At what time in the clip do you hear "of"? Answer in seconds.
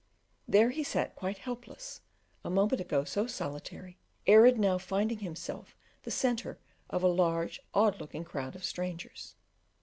6.89-7.03, 8.55-8.63